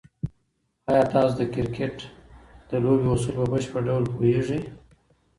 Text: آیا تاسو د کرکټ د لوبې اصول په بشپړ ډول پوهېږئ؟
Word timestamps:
آیا 0.91 1.03
تاسو 1.13 1.33
د 1.39 1.43
کرکټ 1.53 1.95
د 2.69 2.71
لوبې 2.83 3.07
اصول 3.13 3.35
په 3.39 3.43
بشپړ 3.51 3.81
ډول 3.89 4.03
پوهېږئ؟ 4.13 4.61